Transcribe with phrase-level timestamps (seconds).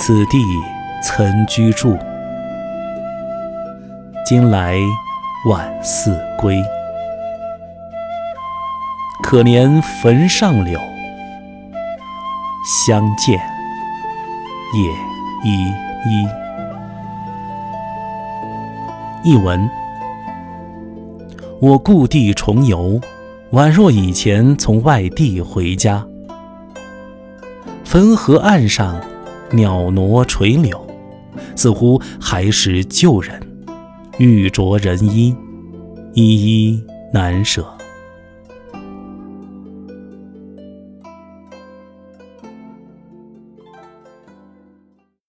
[0.00, 0.38] 此地
[1.02, 1.98] 曾居住，
[4.24, 4.78] 今来
[5.46, 6.56] 晚似归。
[9.24, 10.78] 可怜坟上柳，
[12.64, 13.40] 相见
[14.72, 15.66] 也依
[16.08, 16.26] 依。
[19.24, 19.68] 译文：
[21.60, 23.00] 我故地重游，
[23.50, 26.06] 宛若以前从外地回家。
[27.84, 29.00] 汾河岸上，
[29.50, 30.86] 袅袅垂柳，
[31.56, 33.40] 似乎还是旧人，
[34.18, 35.34] 玉着人衣，
[36.14, 37.66] 依依难舍。